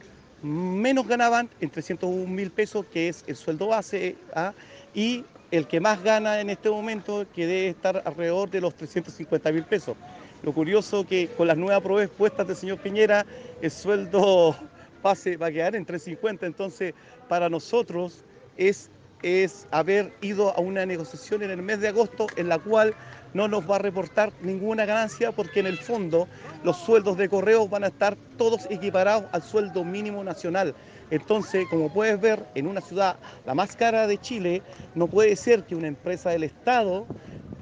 menos 0.43 1.07
ganaban, 1.07 1.49
en 1.61 1.71
301 1.71 2.27
mil 2.27 2.51
pesos, 2.51 2.87
que 2.87 3.09
es 3.09 3.23
el 3.29 3.37
sueldo 3.37 3.69
base, 3.69 4.17
¿ah? 4.35 4.53
y 4.95 5.25
el 5.51 5.67
que 5.67 5.81
más 5.81 6.03
gana 6.03 6.41
en 6.41 6.51
este 6.51 6.71
momento, 6.71 7.27
que 7.35 7.47
debe 7.47 7.69
estar 7.69 8.03
alrededor 8.05 8.51
de 8.51 8.61
los 8.61 8.75
350 8.75 9.53
mil 9.53 9.65
pesos. 9.65 9.97
Lo 10.43 10.55
curioso 10.55 11.07
que 11.07 11.29
con 11.29 11.49
las 11.49 11.57
nuevas 11.59 11.83
propuestas 11.83 12.47
del 12.47 12.57
señor 12.57 12.79
Piñera, 12.79 13.27
el 13.61 13.71
sueldo 13.71 14.57
base 15.03 15.37
va 15.37 15.49
a 15.49 15.53
quedar 15.53 15.77
en 15.77 15.85
350, 15.85 16.47
entonces 16.47 16.95
para 17.29 17.51
nosotros 17.51 18.25
es, 18.57 18.91
es 19.23 19.67
haber 19.71 20.15
ido 20.23 20.57
a 20.57 20.61
una 20.61 20.87
negociación 20.87 21.43
en 21.43 21.51
el 21.51 21.61
mes 21.61 21.81
de 21.81 21.89
agosto 21.89 22.27
en 22.37 22.49
la 22.49 22.59
cual 22.59 22.95
no 23.35 23.49
nos 23.49 23.71
va 23.71 23.77
a 23.77 23.79
reportar 23.81 24.33
ninguna 24.41 24.87
ganancia 24.87 25.31
porque 25.31 25.61
en 25.61 25.67
el 25.67 25.77
fondo 25.77 26.27
los 26.65 26.79
sueldos 26.79 27.19
de 27.19 27.29
correos 27.29 27.69
van 27.69 27.85
a 27.85 27.89
estar 27.89 28.17
todos 28.39 28.67
equiparados 28.71 29.27
al 29.33 29.43
sueldo 29.43 29.85
mínimo 29.85 30.25
nacional. 30.25 30.75
Entonces, 31.11 31.67
como 31.69 31.93
puedes 31.93 32.19
ver, 32.19 32.47
en 32.55 32.67
una 32.67 32.81
ciudad 32.81 33.17
la 33.45 33.55
más 33.55 33.77
cara 33.77 34.07
de 34.07 34.17
Chile, 34.17 34.63
no 34.95 35.07
puede 35.07 35.37
ser 35.37 35.65
que 35.65 35.75
una 35.75 35.89
empresa 35.89 36.31
del 36.31 36.45
Estado 36.45 37.07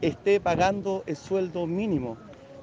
esté 0.01 0.39
pagando 0.39 1.03
el 1.07 1.17
sueldo 1.17 1.67
mínimo 1.67 2.17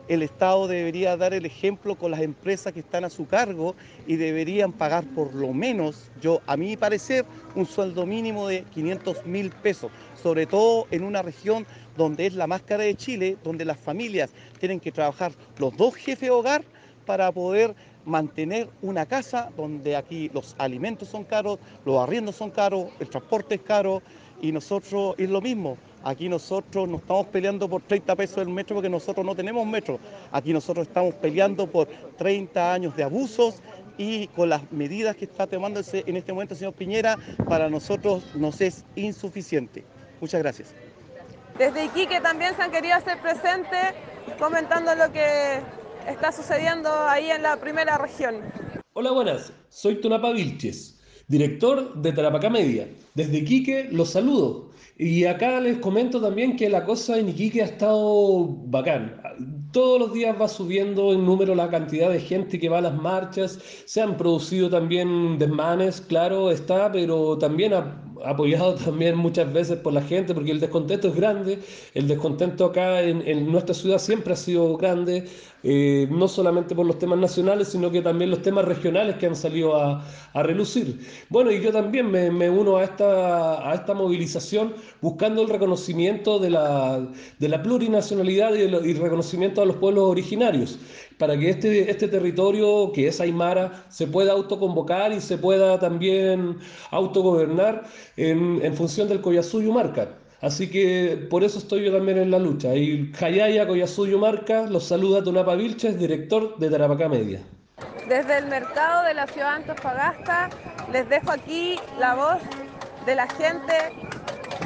el 0.08 0.22
Estado 0.22 0.68
debería 0.68 1.18
dar 1.18 1.34
el 1.34 1.46
ejemplo 1.46 1.96
con 1.96 2.12
las 2.12 2.22
empresas 2.22 2.74
que 2.74 2.80
están 2.80 3.06
a 3.06 3.10
su 3.10 3.28
cargo 3.28 3.76
y 4.06 4.16
deberían 4.16 4.72
pagar 4.72 5.04
por 5.04 5.34
lo 5.34 5.54
menos, 5.54 6.12
yo 6.22 6.42
a 6.46 6.58
mi 6.58 6.78
parecer, 6.78 7.26
un 7.56 7.66
sueldo 7.66 8.06
mínimo 8.06 8.48
de 8.48 8.64
500 8.64 9.26
mil 9.26 9.50
pesos, 9.50 9.92
sobre 10.22 10.46
todo 10.46 10.88
en 10.92 11.04
una 11.04 11.22
región 11.22 11.66
donde 11.98 12.28
es 12.28 12.34
la 12.36 12.48
más 12.48 12.62
cara 12.62 12.84
de 12.84 12.96
Chile, 12.96 13.38
donde 13.44 13.66
las 13.66 13.78
familias 13.78 14.32
tienen 14.60 14.80
que 14.80 14.92
trabajar 14.92 15.32
los 15.58 15.76
dos 15.76 15.96
jefes 15.96 16.22
de 16.22 16.32
hogar 16.32 16.64
para 17.06 17.32
poder 17.32 17.76
mantener 18.06 18.70
una 18.82 19.06
casa 19.06 19.52
donde 19.58 19.96
aquí 19.96 20.30
los 20.34 20.56
alimentos 20.58 21.10
son 21.10 21.24
caros, 21.24 21.60
los 21.86 22.00
arriendos 22.00 22.36
son 22.36 22.52
caros, 22.52 22.88
el 23.00 23.10
transporte 23.10 23.56
es 23.56 23.62
caro 23.62 24.02
y 24.42 24.52
nosotros 24.52 25.16
es 25.18 25.30
lo 25.30 25.42
mismo. 25.42 25.78
Aquí 26.06 26.30
nosotros 26.30 26.88
no 26.88 26.98
estamos 26.98 27.26
peleando 27.26 27.68
por 27.68 27.82
30 27.82 28.16
pesos 28.16 28.38
el 28.38 28.50
metro 28.50 28.76
porque 28.76 28.90
nosotros 28.90 29.26
no 29.26 29.36
tenemos 29.36 29.66
metro. 29.66 30.00
Aquí 30.32 30.54
nosotros 30.54 30.88
estamos 30.88 31.16
peleando 31.16 31.66
por 31.66 31.88
30 31.88 32.74
años 32.74 32.96
de 32.96 33.02
abusos 33.02 33.56
y 33.98 34.28
con 34.28 34.50
las 34.50 34.72
medidas 34.72 35.16
que 35.16 35.26
está 35.26 35.48
tomando 35.48 35.82
en 35.92 36.16
este 36.16 36.32
momento 36.32 36.54
el 36.54 36.60
señor 36.60 36.76
Piñera, 36.76 37.18
para 37.50 37.72
nosotros 37.72 38.24
nos 38.36 38.62
es 38.62 38.86
insuficiente. 38.96 39.84
Muchas 40.22 40.44
gracias. 40.44 40.76
Desde 41.58 41.86
Iquique 41.86 42.22
también 42.22 42.56
se 42.56 42.62
han 42.62 42.70
querido 42.70 42.94
hacer 42.94 43.20
presentes 43.20 43.96
comentando 44.38 44.94
lo 44.94 45.12
que 45.12 45.60
está 46.08 46.32
sucediendo 46.32 46.88
ahí 47.08 47.32
en 47.32 47.42
la 47.42 47.58
primera 47.58 47.98
región. 47.98 48.42
Hola, 48.94 49.10
buenas. 49.10 49.52
Soy 49.70 50.00
Tonapa 50.02 50.32
Vilches, 50.34 50.95
director 51.28 51.96
de 52.02 52.12
Tarapacá 52.12 52.50
Media. 52.50 52.88
Desde 53.14 53.38
Iquique 53.38 53.88
los 53.92 54.10
saludo. 54.10 54.70
Y 54.98 55.26
acá 55.26 55.60
les 55.60 55.78
comento 55.80 56.22
también 56.22 56.56
que 56.56 56.70
la 56.70 56.86
cosa 56.86 57.18
en 57.18 57.30
Iquique 57.30 57.62
ha 57.62 57.66
estado 57.66 58.48
bacán. 58.68 59.22
Todos 59.72 60.00
los 60.00 60.14
días 60.14 60.40
va 60.40 60.48
subiendo 60.48 61.12
en 61.14 61.26
número 61.26 61.54
la 61.54 61.70
cantidad 61.70 62.10
de 62.10 62.20
gente 62.22 62.58
que 62.60 62.70
va 62.70 62.78
a 62.78 62.82
las 62.82 62.96
marchas. 62.96 63.60
Se 63.86 64.02
han 64.02 64.16
producido 64.16 64.70
también 64.70 65.38
desmanes, 65.38 66.00
claro 66.00 66.50
está, 66.50 66.92
pero 66.92 67.38
también 67.38 67.74
ha 67.74 68.02
apoyado 68.30 68.76
también 68.86 69.16
muchas 69.18 69.52
veces 69.52 69.78
por 69.80 69.94
la 69.94 70.02
gente, 70.02 70.34
porque 70.34 70.52
el 70.52 70.60
descontento 70.60 71.08
es 71.10 71.16
grande. 71.16 71.60
El 71.94 72.08
descontento 72.08 72.66
acá 72.66 73.02
en, 73.02 73.22
en 73.28 73.52
nuestra 73.52 73.74
ciudad 73.74 73.98
siempre 74.00 74.34
ha 74.34 74.36
sido 74.36 74.78
grande. 74.78 75.26
Eh, 75.68 76.08
no 76.12 76.28
solamente 76.28 76.76
por 76.76 76.86
los 76.86 77.00
temas 77.00 77.18
nacionales, 77.18 77.70
sino 77.70 77.90
que 77.90 78.02
también 78.04 78.30
los 78.30 78.42
temas 78.44 78.66
regionales 78.66 79.16
que 79.16 79.26
han 79.26 79.36
salido 79.36 79.76
a, 79.76 80.06
a 80.34 80.44
relucir. 80.44 81.00
Bueno, 81.30 81.50
y 81.52 81.60
yo 81.60 81.72
también 81.72 82.12
me, 82.12 82.30
me 82.30 82.50
uno 82.52 82.78
a 82.78 82.84
esta, 82.84 83.68
a 83.72 83.74
esta 83.74 83.96
movilización 83.96 84.76
buscando 85.02 85.42
el 85.42 85.50
reconocimiento 85.50 86.38
de 86.38 86.52
la, 86.52 87.08
de 87.40 87.50
la 87.50 87.64
plurinacionalidad 87.64 88.54
y 88.54 88.62
el 88.62 88.86
y 88.86 88.94
reconocimiento 88.94 89.62
a 89.62 89.66
los 89.66 89.78
pueblos 89.78 90.04
originarios, 90.04 90.78
para 91.18 91.38
que 91.38 91.50
este, 91.50 91.90
este 91.90 92.08
territorio, 92.08 92.92
que 92.94 93.08
es 93.08 93.22
Aymara, 93.22 93.86
se 93.90 94.08
pueda 94.08 94.34
autoconvocar 94.34 95.12
y 95.12 95.22
se 95.22 95.38
pueda 95.38 95.80
también 95.80 96.58
autogobernar 96.92 97.84
en, 98.18 98.60
en 98.64 98.74
función 98.76 99.08
del 99.08 99.22
Coyazú 99.22 99.62
y 99.62 99.68
Humarca. 99.68 100.10
Así 100.42 100.70
que 100.70 101.28
por 101.30 101.44
eso 101.44 101.58
estoy 101.58 101.86
yo 101.86 101.92
también 101.92 102.18
en 102.18 102.32
la 102.32 102.40
lucha. 102.40 102.76
Y 102.76 103.12
Jayaya 103.14 103.68
Coyasuyo 103.68 104.20
Marca 104.20 104.64
los 104.64 104.86
saluda 104.86 105.24
Tunapa 105.24 105.56
Vilches, 105.56 105.98
director 105.98 106.58
de 106.60 106.70
Tarapacá 106.70 107.10
Media. 107.10 107.42
Desde 108.08 108.38
el 108.38 108.48
mercado 108.48 109.06
de 109.06 109.14
la 109.16 109.26
ciudad 109.28 109.52
de 109.52 109.64
Antofagasta 109.64 110.50
les 110.92 111.10
dejo 111.10 111.32
aquí 111.32 111.78
la 112.00 112.16
voz 112.16 112.38
de 113.06 113.16
la 113.16 113.28
gente 113.28 113.74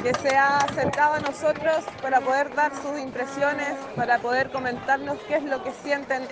que 0.02 0.14
se 0.14 0.36
ha 0.36 0.58
acercado 0.58 1.14
a 1.14 1.20
nosotros 1.20 1.84
para 2.00 2.20
poder 2.20 2.54
dar 2.54 2.74
sus 2.74 2.98
impresiones, 2.98 3.74
para 3.96 4.18
poder 4.18 4.50
comentarnos 4.50 5.18
qué 5.28 5.36
es 5.36 5.44
lo 5.44 5.62
que 5.62 5.72
sienten 5.72 6.22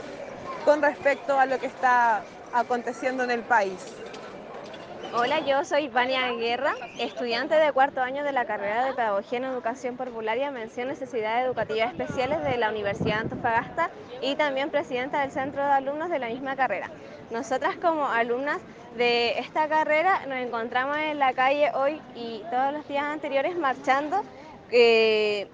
con 0.64 0.82
respecto 0.82 1.38
a 1.38 1.46
lo 1.46 1.58
que 1.58 1.66
está 1.66 2.22
aconteciendo 2.52 3.24
en 3.24 3.30
el 3.30 3.40
país. 3.40 3.94
Hola, 5.14 5.40
yo 5.40 5.64
soy 5.64 5.88
Vania 5.88 6.30
Guerra, 6.32 6.74
estudiante 6.98 7.54
de 7.54 7.72
cuarto 7.72 8.02
año 8.02 8.24
de 8.24 8.32
la 8.32 8.44
carrera 8.44 8.84
de 8.84 8.92
Pedagogía 8.92 9.38
en 9.38 9.44
Educación 9.44 9.96
Parvularia, 9.96 10.50
mención 10.50 10.88
Necesidades 10.88 11.46
Educativas 11.46 11.90
Especiales 11.92 12.44
de 12.44 12.58
la 12.58 12.68
Universidad 12.68 13.14
de 13.14 13.20
Antofagasta 13.22 13.90
y 14.20 14.34
también 14.34 14.68
presidenta 14.68 15.20
del 15.22 15.30
Centro 15.30 15.64
de 15.64 15.72
Alumnos 15.72 16.10
de 16.10 16.18
la 16.18 16.28
misma 16.28 16.56
carrera. 16.56 16.90
Nosotras 17.30 17.76
como 17.76 18.06
alumnas 18.06 18.58
de 18.96 19.38
esta 19.38 19.68
carrera 19.68 20.26
nos 20.26 20.38
encontramos 20.38 20.96
en 20.96 21.18
la 21.18 21.32
calle 21.32 21.70
hoy 21.74 22.00
y 22.14 22.42
todos 22.50 22.72
los 22.72 22.88
días 22.88 23.04
anteriores 23.04 23.56
marchando 23.56 24.22
eh, 24.70 25.48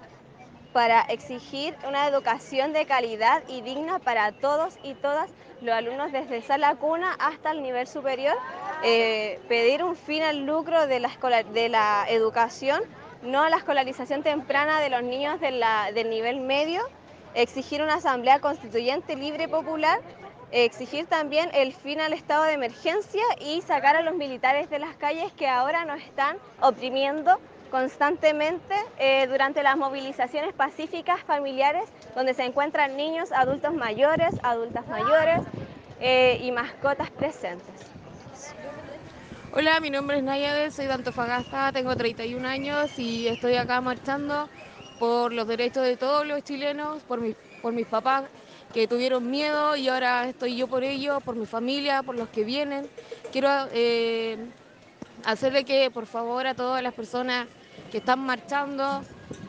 para 0.73 1.01
exigir 1.01 1.75
una 1.87 2.07
educación 2.07 2.73
de 2.73 2.85
calidad 2.85 3.43
y 3.47 3.61
digna 3.61 3.99
para 3.99 4.31
todos 4.33 4.77
y 4.83 4.93
todas 4.93 5.29
los 5.61 5.73
alumnos 5.73 6.11
desde 6.11 6.41
sala 6.41 6.75
cuna 6.75 7.15
hasta 7.19 7.51
el 7.51 7.61
nivel 7.61 7.87
superior, 7.87 8.35
eh, 8.83 9.39
pedir 9.47 9.83
un 9.83 9.95
fin 9.95 10.21
al 10.23 10.45
lucro 10.45 10.85
de 10.87 10.99
la, 10.99 12.05
educación, 12.09 12.81
no 13.23 13.41
a 13.41 13.49
la 13.49 13.57
escolarización 13.57 14.21
temprana 14.21 14.79
de 14.79 14.89
los 14.89 15.01
niños 15.03 15.39
del 15.39 16.09
nivel 16.09 16.41
medio, 16.41 16.81
exigir 17.33 17.81
una 17.81 17.95
asamblea 17.95 18.39
constituyente 18.39 19.15
libre 19.15 19.45
y 19.45 19.47
popular, 19.47 19.99
exigir 20.51 21.05
también 21.07 21.49
el 21.53 21.73
fin 21.73 21.99
al 21.99 22.13
estado 22.13 22.43
de 22.43 22.53
emergencia 22.53 23.23
y 23.39 23.61
sacar 23.61 23.95
a 23.95 24.01
los 24.01 24.15
militares 24.15 24.69
de 24.69 24.79
las 24.79 24.95
calles 24.95 25.31
que 25.33 25.47
ahora 25.47 25.85
nos 25.85 26.01
están 26.01 26.37
oprimiendo 26.61 27.39
constantemente 27.71 28.75
eh, 28.97 29.27
durante 29.27 29.63
las 29.63 29.75
movilizaciones 29.75 30.53
pacíficas 30.53 31.21
familiares 31.23 31.83
donde 32.15 32.33
se 32.33 32.43
encuentran 32.43 32.95
niños, 32.95 33.31
adultos 33.31 33.73
mayores, 33.73 34.33
adultas 34.43 34.87
mayores 34.87 35.41
eh, 35.99 36.39
y 36.41 36.51
mascotas 36.51 37.09
presentes. 37.11 37.91
Hola, 39.53 39.79
mi 39.79 39.89
nombre 39.89 40.17
es 40.17 40.23
Nayade, 40.23 40.71
soy 40.71 40.85
de 40.85 40.93
Antofagasta, 40.93 41.71
tengo 41.71 41.95
31 41.95 42.47
años 42.47 42.97
y 42.99 43.27
estoy 43.27 43.55
acá 43.55 43.79
marchando 43.81 44.49
por 44.99 45.33
los 45.33 45.47
derechos 45.47 45.83
de 45.83 45.97
todos 45.97 46.25
los 46.25 46.43
chilenos, 46.43 47.03
por, 47.03 47.19
mi, 47.21 47.35
por 47.61 47.73
mis 47.73 47.87
papás 47.87 48.23
que 48.75 48.89
tuvieron 48.89 49.31
miedo 49.31 49.77
y 49.77 49.87
ahora 49.87 50.27
estoy 50.27 50.57
yo 50.57 50.67
por 50.67 50.83
ellos, 50.83 51.23
por 51.23 51.37
mi 51.37 51.45
familia, 51.45 52.03
por 52.03 52.13
los 52.13 52.27
que 52.27 52.43
vienen. 52.43 52.85
Quiero 53.31 53.47
eh, 53.71 54.37
hacerle 55.23 55.63
que 55.63 55.89
por 55.89 56.05
favor 56.05 56.45
a 56.45 56.55
todas 56.55 56.83
las 56.83 56.93
personas 56.93 57.47
que 57.89 57.99
están 57.99 58.19
marchando, 58.19 59.01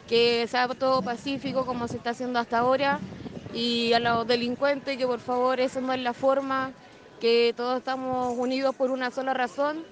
que 0.08 0.46
sea 0.46 0.68
todo 0.68 1.02
pacífico 1.02 1.66
como 1.66 1.88
se 1.88 1.96
está 1.96 2.10
haciendo 2.10 2.38
hasta 2.38 2.58
ahora 2.58 3.00
y 3.52 3.92
a 3.94 3.98
los 3.98 4.28
delincuentes 4.28 4.96
que 4.96 5.08
por 5.08 5.18
favor 5.18 5.58
esa 5.58 5.80
no 5.80 5.92
es 5.92 6.00
la 6.02 6.12
forma, 6.12 6.70
que 7.20 7.52
todos 7.56 7.78
estamos 7.78 8.32
unidos 8.38 8.76
por 8.76 8.92
una 8.92 9.10
sola 9.10 9.34
razón. 9.34 9.82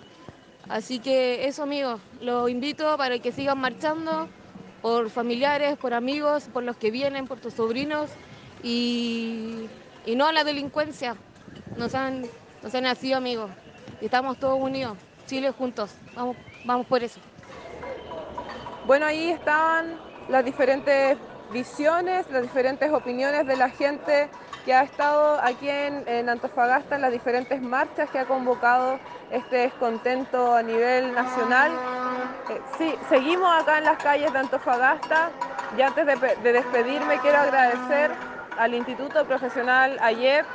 Así 0.68 1.00
que 1.00 1.48
eso 1.48 1.64
amigos, 1.64 2.00
los 2.20 2.48
invito 2.48 2.96
para 2.96 3.18
que 3.18 3.32
sigan 3.32 3.58
marchando 3.58 4.28
por 4.80 5.10
familiares, 5.10 5.76
por 5.76 5.92
amigos, 5.92 6.44
por 6.52 6.62
los 6.62 6.76
que 6.76 6.92
vienen, 6.92 7.26
por 7.26 7.40
tus 7.40 7.54
sobrinos 7.54 8.08
y, 8.64 9.68
y 10.06 10.16
no 10.16 10.26
a 10.26 10.32
la 10.32 10.42
delincuencia. 10.42 11.16
Nos 11.76 11.94
han 11.94 12.24
Entonces 12.56 12.74
han 12.74 12.84
nacido 12.84 13.18
amigos. 13.18 13.50
Y 14.00 14.06
estamos 14.06 14.38
todos 14.38 14.58
unidos, 14.58 14.96
Chile 15.26 15.52
juntos. 15.52 15.94
Vamos, 16.16 16.36
vamos 16.64 16.86
por 16.86 17.04
eso. 17.04 17.20
Bueno, 18.86 19.06
ahí 19.06 19.30
estaban 19.30 19.98
las 20.28 20.44
diferentes 20.44 21.16
visiones, 21.52 22.26
las 22.30 22.42
diferentes 22.42 22.90
opiniones 22.90 23.46
de 23.46 23.56
la 23.56 23.68
gente 23.68 24.28
que 24.64 24.72
ha 24.72 24.82
estado 24.82 25.38
aquí 25.42 25.68
en, 25.68 26.08
en, 26.08 26.28
Antofagasta 26.30 26.96
en 26.96 27.02
las 27.02 27.12
diferentes 27.12 27.60
marchas 27.60 28.08
que 28.10 28.18
ha 28.18 28.24
convocado 28.24 28.98
este 29.30 29.56
descontento 29.56 30.54
a 30.54 30.62
nivel 30.62 31.14
nacional. 31.14 31.70
Eh, 32.48 32.60
sí, 32.78 32.94
seguimos 33.10 33.62
acá 33.62 33.78
en 33.78 33.84
las 33.84 34.02
calles 34.02 34.32
de 34.32 34.38
Antofagasta 34.38 35.30
y 35.76 35.82
antes 35.82 36.06
de 36.06 36.52
despedirme 36.52 37.18
quiero 37.20 37.38
agradecer 37.38 38.10
al 38.58 38.74
Instituto 38.74 39.24
Profesional 39.24 39.98
AYEP 40.00 40.46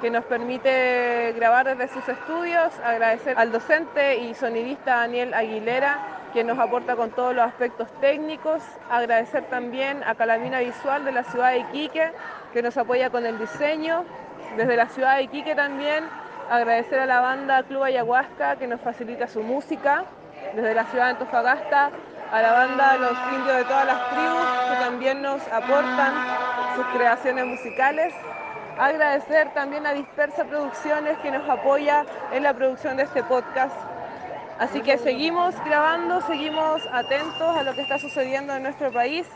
que 0.00 0.10
nos 0.10 0.24
permite 0.24 1.32
grabar 1.36 1.64
desde 1.64 1.88
sus 1.88 2.06
estudios, 2.08 2.72
agradecer 2.84 3.38
al 3.38 3.52
docente 3.52 4.18
y 4.18 4.34
sonidista 4.34 4.96
Daniel 4.96 5.32
Aguilera, 5.32 5.98
quien 6.32 6.46
nos 6.46 6.58
aporta 6.58 6.96
con 6.96 7.10
todos 7.10 7.34
los 7.34 7.46
aspectos 7.46 7.88
técnicos, 8.00 8.62
agradecer 8.90 9.44
también 9.44 10.02
a 10.04 10.14
Calamina 10.14 10.60
Visual 10.60 11.04
de 11.04 11.12
la 11.12 11.22
ciudad 11.24 11.52
de 11.52 11.60
Iquique, 11.60 12.12
que 12.52 12.62
nos 12.62 12.76
apoya 12.76 13.10
con 13.10 13.24
el 13.24 13.38
diseño, 13.38 14.04
desde 14.56 14.76
la 14.76 14.88
ciudad 14.88 15.16
de 15.16 15.22
Iquique 15.22 15.54
también, 15.54 16.04
agradecer 16.50 16.98
a 16.98 17.06
la 17.06 17.20
banda 17.20 17.62
Club 17.62 17.84
Ayahuasca, 17.84 18.56
que 18.56 18.66
nos 18.66 18.80
facilita 18.80 19.28
su 19.28 19.42
música, 19.42 20.04
desde 20.54 20.74
la 20.74 20.84
ciudad 20.84 21.04
de 21.06 21.10
Antofagasta, 21.12 21.90
a 22.32 22.42
la 22.42 22.52
banda 22.52 22.96
Los 22.96 23.16
Indios 23.32 23.56
de 23.56 23.64
todas 23.64 23.86
las 23.86 24.10
tribus, 24.10 24.46
que 24.70 24.84
también 24.84 25.22
nos 25.22 25.40
aportan 25.48 26.12
sus 26.74 26.84
creaciones 26.86 27.46
musicales, 27.46 28.12
Agradecer 28.78 29.54
también 29.54 29.86
a 29.86 29.92
Dispersa 29.92 30.44
Producciones 30.44 31.16
que 31.18 31.30
nos 31.30 31.48
apoya 31.48 32.04
en 32.32 32.42
la 32.42 32.54
producción 32.54 32.96
de 32.96 33.04
este 33.04 33.22
podcast. 33.22 33.74
Así 34.58 34.80
que 34.80 34.98
seguimos 34.98 35.54
grabando, 35.64 36.20
seguimos 36.26 36.82
atentos 36.92 37.56
a 37.56 37.62
lo 37.62 37.72
que 37.74 37.82
está 37.82 37.98
sucediendo 37.98 38.54
en 38.54 38.64
nuestro 38.64 38.92
país. 38.92 39.26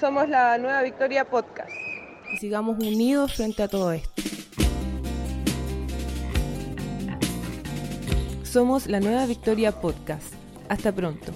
Somos 0.00 0.28
la 0.30 0.56
Nueva 0.56 0.82
Victoria 0.82 1.26
Podcast. 1.26 1.70
Y 2.32 2.38
sigamos 2.38 2.78
unidos 2.78 3.34
frente 3.34 3.62
a 3.62 3.68
todo 3.68 3.92
esto. 3.92 4.22
Somos 8.42 8.86
la 8.86 9.00
Nueva 9.00 9.26
Victoria 9.26 9.72
Podcast. 9.72 10.32
Hasta 10.70 10.92
pronto. 10.92 11.32